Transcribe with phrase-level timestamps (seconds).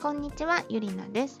[0.00, 1.40] こんにちはゆりなです。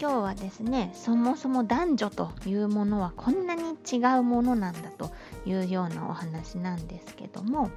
[0.00, 5.10] 今日はですねそもそも男女というものはこんなに違うものなんだと
[5.44, 7.70] いうようなお話なんですけども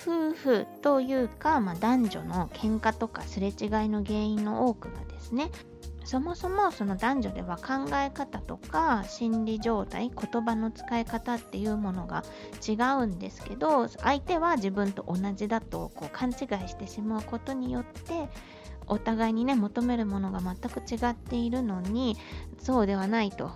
[0.00, 3.54] 夫婦というか、まあ、男女の喧嘩とかすれ違い
[3.88, 5.50] の原因の多くがですね
[6.08, 12.24] そもそもその男女では考え方とか心理状態言葉の使い方っていうものが
[12.66, 16.32] 違うんですけど相手は自分と同じだとこう勘違
[16.64, 18.30] いしてしまうことによって
[18.86, 22.16] お互いにね求めるものが全く違っているのに
[22.58, 23.50] そうではないと。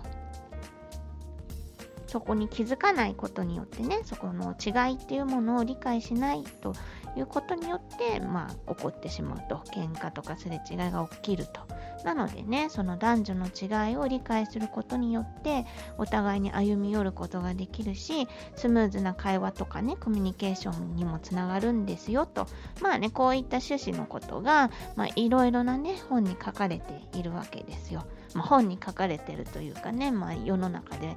[2.05, 6.75] そこに気づかないことによってねそこの違いっていうものを理解しないと
[7.17, 9.57] いうことによってまあ起こってしまうと。
[9.71, 11.61] 喧嘩とかすれ違いが起きると。
[12.03, 15.65] なのでねその男女の違いを理解することによって
[15.97, 22.47] お互いに歩み寄ることができるしスムーズな会話とかねコミュニケーションにもつながるんですよと。
[22.81, 24.69] まあねこういった趣旨のことが
[25.15, 28.03] いろいろなね本に書かれているわけですよ。
[28.33, 31.15] まあ、本に書かれてるというかね、まあ、世の中で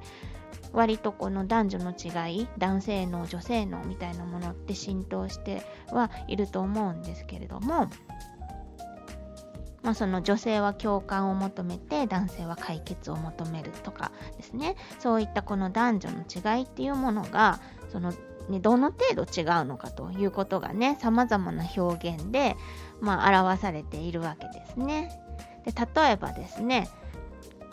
[0.73, 7.89] 割とこの男女の違い男性の女性のみたいなものって浸透してはいると思うんですけれども、
[9.81, 17.59] まあ、その女性は共感を求めて男性は解決を求めるとかですねそういったこの男女の違いっていうものが
[17.91, 18.13] その
[18.49, 22.55] ね、どの程度違うのかということがねさまざまな表現で、
[23.01, 25.11] まあ、表されているわけですね。
[25.65, 26.89] で例えばですね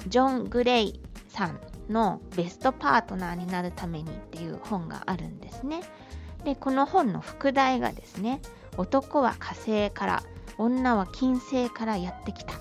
[0.09, 5.83] ジョン・グレイさんのベストパートナーになるためにっていう本があるんですね。
[6.45, 8.41] で、この本の副題がですね、
[8.77, 10.23] 男は火星から、
[10.59, 12.55] 女は金星からやってきた。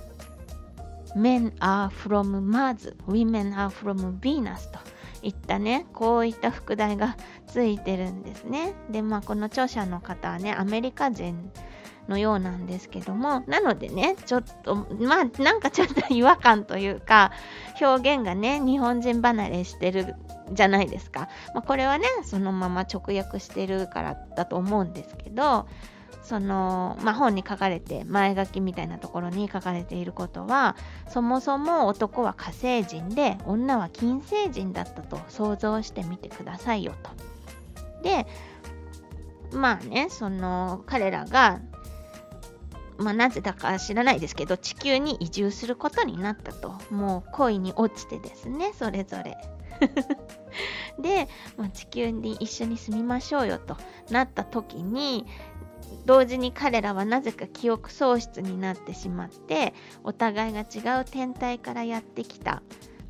[1.15, 4.80] Men are from Mars, women are from Venus と
[5.23, 8.73] いったね、こういった副題がついてるんですね。
[8.89, 11.52] で、まあこの著者の方はね、アメリカ人
[12.07, 17.31] のようなんですけどもなのでねちょっとまあなんかちょっと違和感というか
[17.80, 20.15] 表現がね日本人離れしてる
[20.52, 25.67] じゃないですか、まあ、これはねそのまま直訳してるからだと思うんですけど
[26.21, 30.75] その、まあ、本に書かれて前書きみたいなところに書かれていることは
[31.07, 37.11] そもそも男は火星人で女は金星人だったと想像してみてくださいよと。
[38.03, 38.27] で
[39.51, 41.61] まあねその彼らが
[42.97, 49.37] まあ、なぜだか知らないですけど地球に移住することになったともう恋に落ちてですねそれぞれ
[50.99, 53.77] で、まあ、地球に一緒に住みましょうよと
[54.09, 55.25] なった時に
[56.05, 62.61] 同時に彼らはなぜか記憶喪失になってしまってお互いが違う天体からやってきた。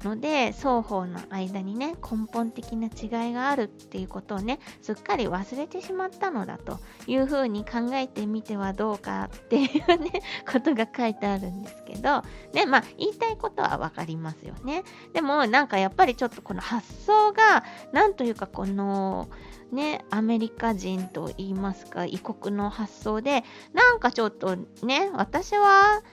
[0.03, 10.21] ので双方の間にね根本的な違いがあるっていうことをねすっかり忘れてしまったのだというふうに考えてみてはどうかっていうね
[10.51, 14.83] ことが書いてあるんですけどねまあ言いたいことは分かりますよね。
[15.13, 19.29] でもなんかやっぱりちょっとこの発想がなんというかこの
[19.73, 23.43] ね、アメリカ人と言いますか異国の発想で
[23.73, 26.03] なんかちょっとね私は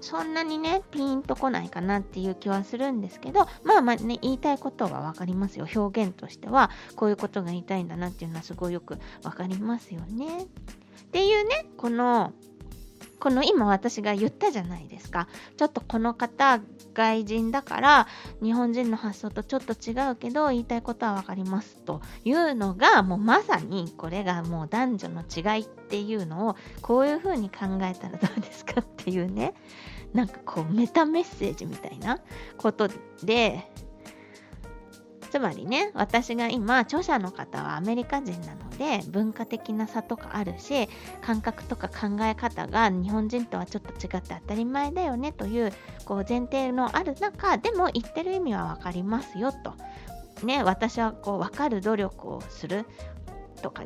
[0.00, 5.66] そんなにね、ピンとこないかなっていう気はするんですけど、まあまあね、言いたいことは分かりますよ。
[5.74, 10.44] 表現としては、こういうことが言いたいんだなっていうのはすごいよく分かりますよね。
[10.44, 10.46] っ
[11.12, 12.32] ていうね、この、
[13.22, 15.28] この今私が言ったじゃないですか。
[15.56, 16.60] ちょっとこの方、
[16.92, 18.08] 外人だから、
[18.42, 29.54] 日本人の発想とちょっと違うけど、言いたいことはわかりますというのが、もうまさにこれがもう男女の違いっていうのを、こういうふうに考えたらどうですかっていうね。
[30.12, 32.18] なんかこうメタメッセージみたいな
[32.58, 32.88] こと
[33.22, 33.70] で
[35.32, 40.90] つまりね私が今著者の方はアメリカ人なので文化的な差とかあるし
[41.22, 45.72] 感覚とか考え方が日本人とはちょっと違って当たり前だよねという
[46.04, 49.72] こう前提のある中でも言ってる意味は分かりますよと。
[50.44, 52.84] ね、私はこう分かる努力をする
[53.62, 53.84] とか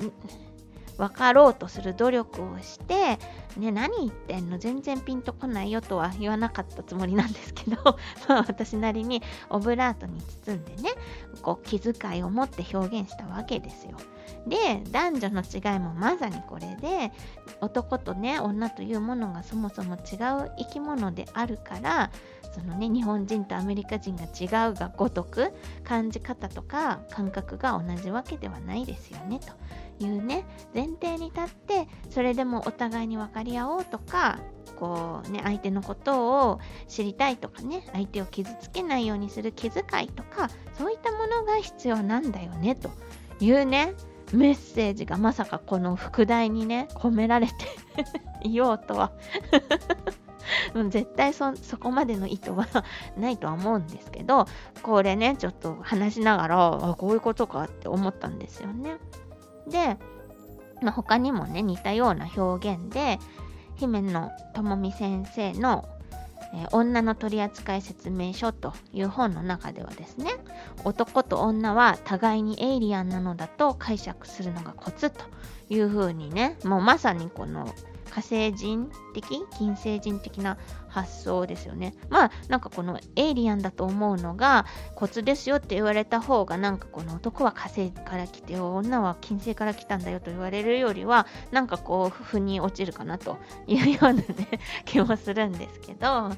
[0.98, 3.18] 分かろうとする努力をして、
[3.56, 4.59] ね、何言ってんの？
[4.59, 7.76] 全然ピンとこないよとは言わなかったつもりなんですけど、
[8.28, 10.91] まあ、私なりにオブラートに包んでね
[11.42, 13.97] こう気遣いを持って表現したわけですよ。
[14.46, 17.12] で男女の違いもまさにこれで
[17.60, 22.10] 男とね女というものがそもそも違う生き物であるから
[22.52, 25.52] そのね日本人とアメリカ人が違うがごとく
[25.84, 29.40] 感じ方とか感覚が同じわけではないですよね
[29.98, 34.38] というね前提に立ってそれでもお互いに分かり合おうとか
[34.76, 42.90] こうね相手のことを知りたいとかね相手を傷つけないようにする気遣いとかそういったものが必要なんだよねと
[43.40, 43.94] いうね
[44.32, 47.52] メッセージがまさかこの副題にね込められて
[48.46, 49.12] いようとは
[50.90, 52.66] 絶対そこまでの意図は
[53.16, 54.46] ないとは思うんですけど
[54.82, 58.98] これねちょっと話しながらあこういうことかって思ったんですよね。
[59.68, 59.96] で、
[60.82, 63.18] まあ、他にもね似たような表現で
[63.76, 65.88] 姫野智美先生の
[66.54, 70.33] え、女の取扱説明書という本の中ではですね
[70.84, 75.25] 男と女は互いにエイリアンなのだと解釈するのがコツと
[75.69, 77.72] いうふうにねもうまさにこの
[78.10, 79.22] 火星人的
[79.56, 80.56] 金星人的な
[80.88, 81.94] 発想ですよね。
[82.08, 94.24] まあなんかこのエイリアンだと思うのがコツですよって言われた方がなんかこの男は火星から来て女は金星から来たんだよと言われるよりはなんかこう腑に落ちるかなというようなね
[94.84, 96.30] 気もするんですけど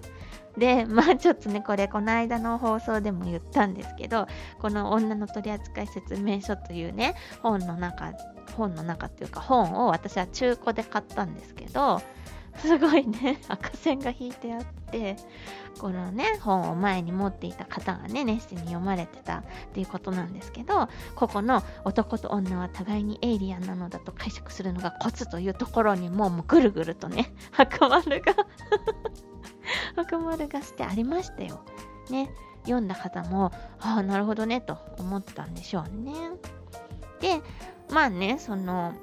[0.59, 4.27] で、まあちょっとね、これ、この間の放送でも言ったんですけど、
[4.59, 8.13] この女の取扱説明書というね、本の中、
[8.59, 12.03] 本の中っていうか本を私は中古で買ったんですけど、
[12.59, 15.17] すごいね、 赤線が引いてあって、
[15.79, 28.35] このね、本を前に持っていた方がね、熱心に読まれてたっていうことなんですけど、ここの男と女は互いにエイリアンなのだと解釈するのがコツというところにもうもうぐるぐるとね、 赤丸が
[29.97, 31.61] 赤丸がしてありましたよ。
[32.11, 32.31] ね、
[32.63, 36.13] 読んだ方も、ああ、なるほどね、と思ったんでしょうね。
[37.21, 37.41] で、
[37.91, 38.95] まあね、その、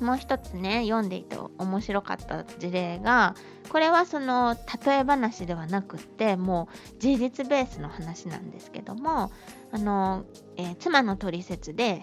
[0.00, 3.34] もう一つね、読んでいて面白かった事例が、
[3.70, 9.30] これはその例え話ではなくってもう事実ベースの話なんですけども
[9.70, 10.24] あの、
[10.56, 12.02] えー、妻の取説で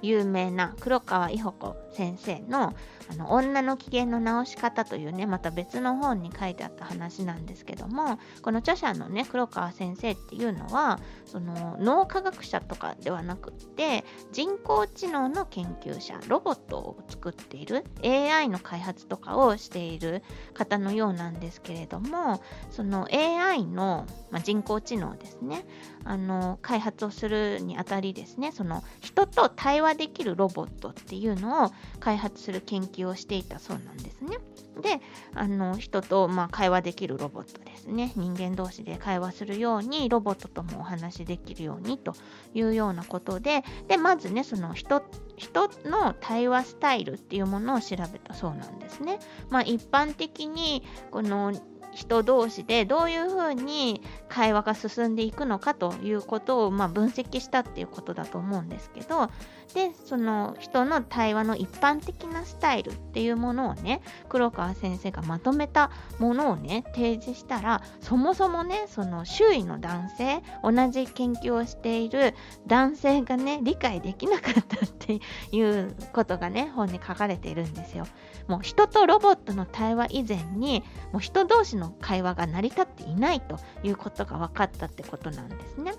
[0.00, 2.74] 有名な黒川伊保子先生の
[3.10, 20.22] あの女の機嫌の直し方というねまた別の本に書いてあった話なんですけどもこの著者のね黒川先生っていうのはその脳科学者とかではなくって人工知能の研究者ロボットを作っている AI の開発とかをしている
[20.54, 25.66] 方のようなんですけれどもその AI の、まあ、人工知能ですね
[26.04, 31.70] あの開発をするにあたりですねその人と対話できるロボットっていうのを
[32.00, 34.38] 開発する研究をしていたそうなんですね。
[34.80, 35.00] で
[35.34, 42.14] あの人と、まあ、会話できるロボットですね人間同士で会話するようにロボットともお話しできるようにと
[42.54, 45.02] いうようなことででまずねその人
[45.36, 49.18] 人の対話スタイルっていうものを調べたそうなんですね。
[49.50, 51.52] まあ、一般的にこの
[51.94, 59.30] 人同士でどういうふうに会話が進んでいくのかということを、まあ、分析したっていうことだと思うんですけど
[59.74, 72.34] でその人の対話の一般的なスタイルっていうものをね黒川先生がまとめたものをね提示したらそもそもねその周囲の男性同じ研究をしている
[72.66, 75.20] 男性がね理解できなかったって
[75.52, 78.06] いうことがね本に書かれているんですよ。
[78.48, 80.82] もう人とロボットの対話以前に
[81.12, 85.92] もう人同士の会話が成り立っていないということが分かったってことなんですね。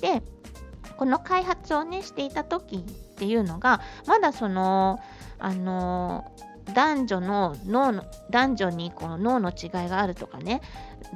[0.00, 0.22] で
[0.96, 2.80] この開発をねしていた時っ
[3.16, 5.00] ていうのがまだその
[5.38, 6.30] あの
[6.74, 10.60] 男女の脳の男女にこの脳の違いがあるとかね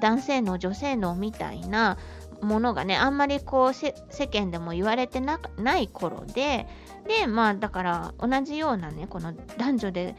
[0.00, 1.98] 男性の女性のみたいな
[2.42, 3.92] ものがねあんまりこう世
[4.26, 5.38] 間でも言われてな
[5.78, 6.66] い頃で
[7.06, 10.16] でまあだから同じようなねこの男女で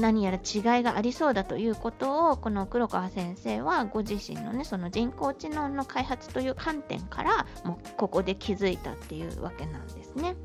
[0.00, 10.36] 何やら違いがありそうだということをこの黒川先生はご自身のねその人工知能の開発という観点からもうここで気づいたっていうわけなんですね。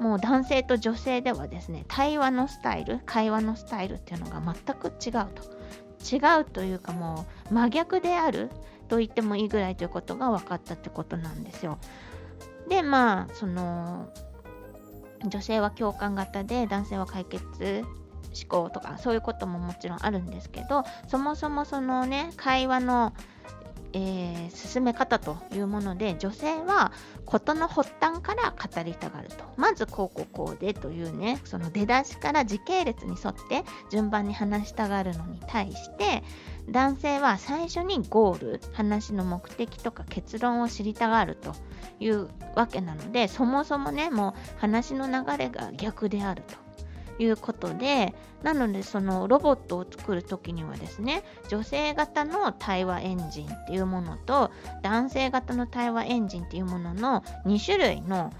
[0.00, 5.54] もう男性と女性ではですね対話のスタイル会話のスタイルっていうのが全く違うと
[6.04, 8.50] 違うというかもう真逆である
[8.88, 11.78] と言ってもいいぐらいということが分かったってことなんですよ。
[12.68, 14.08] でまあその
[15.24, 17.84] 女性は共感型で男性は解決
[18.34, 23.12] 思考とかそういうことももちろんあるんですけどそもそもそのね会話の、
[23.92, 26.92] えー、進め方というもので女性は
[27.24, 29.44] 事の発端から語りたがると。
[29.56, 36.22] まずこうこうこうでというねその出だしから時系列に沿って順番に話したがるのに対して
[36.68, 41.54] 男性は最初にゴール話の目的とか結論を知りたがると
[42.00, 46.63] いうわけなのでそもそもねもう話の流れが逆であると。
[47.18, 54.50] いうことでなのでそのロボットを作る時にはですね女性型の対話エンジンっていうものと
[54.82, 58.32] 男性型の対話エンジンっていうものの2種類の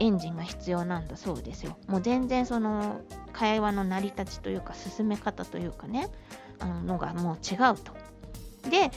[0.00, 1.76] エンジンが必要なんだそうですよ。
[1.86, 6.08] もう全然その会話の成り立ちというか進め方というかね
[6.58, 7.92] あののがもう違うと。
[8.68, 8.90] で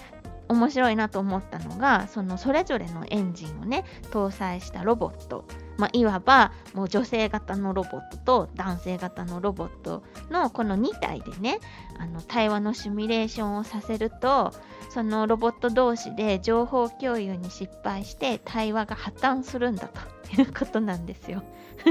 [0.48, 5.46] 面白いなと思ったのがそのそれぞれのエンジンをね搭載したロボット
[5.78, 11.60] まあ、いわばもう女性型のロボットと男性型のロボットのこの2体でね
[12.00, 14.54] あの対話のシミュレーションをさせると
[14.90, 20.02] そのロボット同士で情報共有に失敗して対話が破綻するんだと
[20.42, 21.44] いうことなんですよ。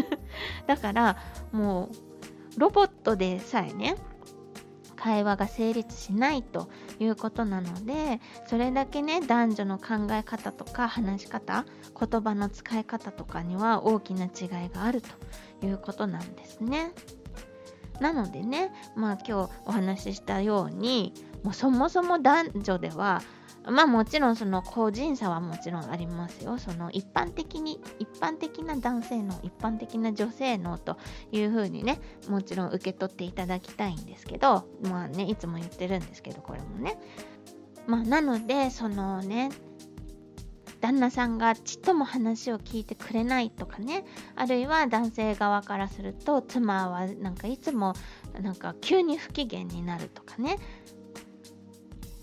[0.66, 1.16] だから
[1.52, 1.90] も
[2.56, 3.96] うロボットでさえね
[4.96, 11.64] 会話が成立しないということなのでそれだけね男女の考え方とか話し方
[11.98, 15.02] 言葉の使い方とかには大きな違いがある
[15.60, 16.92] ということなんですね。
[18.00, 21.12] なのでねまあ今日お話ししたように
[21.44, 23.22] もうそもそも男女では
[23.66, 26.58] まあもちろんその個人差はもちろんありますよ。
[26.58, 30.98] その一般的に、一般的な男性の、一般的な女性のと
[31.32, 36.98] いうふうにね、もちろん受け取っていただきたいんですけど、まあね、いつも言ってるんですけど、これもね。
[37.86, 39.50] まあなので、そのね、
[40.84, 44.04] 旦那さんがちっとも話を聞いてくれないとかね
[44.36, 47.94] あるいは男性側からすると妻はなんかいつも
[48.38, 50.58] なんか急に不機嫌になるとかね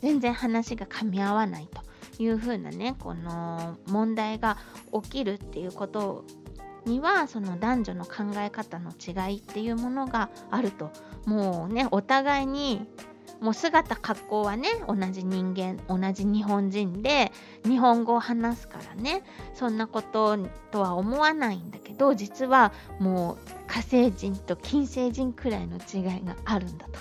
[0.01, 1.81] 全然話が噛み合わないと
[2.21, 4.57] いうふうなねこの問題が
[5.03, 6.25] 起きるっていうこと
[6.85, 10.91] にはその男女の考え方の違いっていうものがあると。
[11.25, 12.87] もうねお互いに
[13.41, 17.31] もう姿格好はね同じ人間同じ日本人で
[17.63, 20.37] 日本語を話すからねそんなこと
[20.71, 26.99] とは思わないんだけど実はもう火星人と金星人くらいの違いがあるんだと。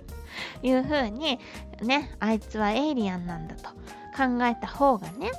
[0.62, 1.38] いうふうに
[1.82, 3.70] ねあいつはエイリアンなんだと
[4.16, 5.30] 考えた方がね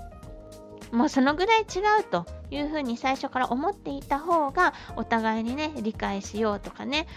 [0.92, 7.08] もうそのぐらい違うというふうに最初から思っていた方がお互いにね理解しようとかね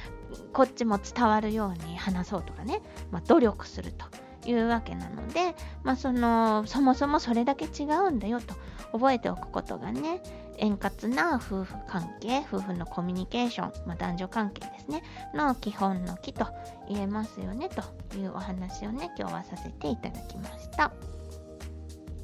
[0.52, 4.06] こっちも伝わるように話そうとかね、まあ、努力すると
[4.48, 8.54] いうわけなので、まあ、そのそもそもそれだけ違うんだよと
[8.92, 10.22] 覚えておくことがね
[10.58, 15.02] 円滑な夫婦関係夫婦のコミュニケーション、まあ、男女関係ですね
[15.34, 16.46] の基本の木と
[16.88, 20.92] 言えますよねというお話をね今日はさせていただきました。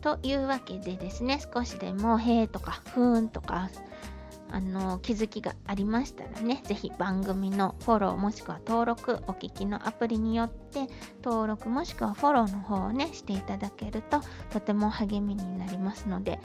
[0.02, 3.70] というわけでですね少しでも「へえ」とか「ふーん」とか
[4.50, 10.86] あの気づきがありましたらね、ぜひ番組のフォローもしくは登録、お聞きのアプリによって
[11.22, 16.38] 登録もしくはフォローの方をね、していただけるととても励みになりますので、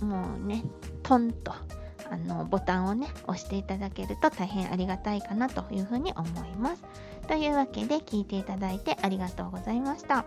[0.00, 0.64] もうね、
[1.02, 1.52] トンと
[2.10, 6.82] あのボタンをね、押していただけると大変ありがたいかなというふうに思います。
[7.26, 10.24] というわけで聞いていただいてありがとうございました。